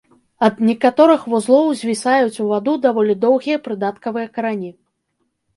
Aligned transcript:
Ад 0.45 0.61
некаторых 0.69 1.21
вузлоў 1.33 1.67
звісаюць 1.81 2.41
у 2.45 2.47
ваду 2.53 2.73
даволі 2.89 3.19
доўгія 3.27 3.57
прыдаткавыя 3.69 4.27
карані. 4.39 4.71